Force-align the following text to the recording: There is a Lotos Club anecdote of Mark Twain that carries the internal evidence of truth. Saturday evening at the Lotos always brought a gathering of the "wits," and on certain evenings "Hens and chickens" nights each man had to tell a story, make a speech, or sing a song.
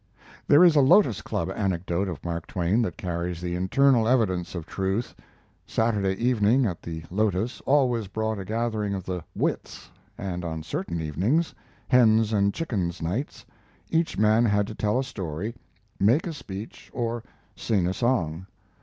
There 0.47 0.63
is 0.63 0.75
a 0.75 0.81
Lotos 0.81 1.21
Club 1.21 1.51
anecdote 1.55 2.07
of 2.07 2.23
Mark 2.25 2.47
Twain 2.47 2.81
that 2.81 2.97
carries 2.97 3.39
the 3.39 3.53
internal 3.55 4.07
evidence 4.07 4.55
of 4.55 4.65
truth. 4.65 5.13
Saturday 5.67 6.15
evening 6.15 6.65
at 6.65 6.81
the 6.81 7.03
Lotos 7.11 7.61
always 7.67 8.07
brought 8.07 8.39
a 8.39 8.43
gathering 8.43 8.95
of 8.95 9.03
the 9.05 9.23
"wits," 9.35 9.91
and 10.17 10.43
on 10.43 10.63
certain 10.63 10.99
evenings 10.99 11.53
"Hens 11.87 12.33
and 12.33 12.51
chickens" 12.51 12.99
nights 12.99 13.45
each 13.91 14.17
man 14.17 14.43
had 14.43 14.65
to 14.65 14.73
tell 14.73 14.97
a 14.97 15.03
story, 15.03 15.53
make 15.99 16.25
a 16.25 16.33
speech, 16.33 16.89
or 16.95 17.21
sing 17.55 17.85
a 17.85 17.93
song. 17.93 18.47